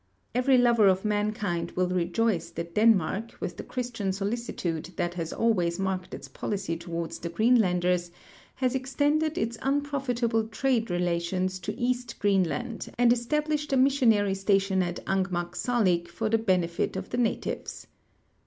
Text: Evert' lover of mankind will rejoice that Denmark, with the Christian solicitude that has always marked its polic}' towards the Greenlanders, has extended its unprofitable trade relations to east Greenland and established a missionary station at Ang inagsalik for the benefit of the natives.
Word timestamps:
Evert' 0.33 0.57
lover 0.59 0.87
of 0.87 1.05
mankind 1.05 1.73
will 1.73 1.87
rejoice 1.89 2.49
that 2.49 2.73
Denmark, 2.73 3.35
with 3.39 3.57
the 3.57 3.63
Christian 3.63 4.11
solicitude 4.11 4.89
that 4.95 5.13
has 5.13 5.31
always 5.31 5.77
marked 5.77 6.15
its 6.15 6.27
polic}' 6.27 6.79
towards 6.79 7.19
the 7.19 7.29
Greenlanders, 7.29 8.09
has 8.55 8.73
extended 8.73 9.37
its 9.37 9.59
unprofitable 9.61 10.47
trade 10.47 10.89
relations 10.89 11.59
to 11.59 11.79
east 11.79 12.17
Greenland 12.17 12.91
and 12.97 13.13
established 13.13 13.73
a 13.73 13.77
missionary 13.77 14.33
station 14.33 14.81
at 14.81 14.99
Ang 15.07 15.25
inagsalik 15.25 16.07
for 16.07 16.29
the 16.29 16.39
benefit 16.39 16.95
of 16.95 17.11
the 17.11 17.17
natives. 17.17 17.85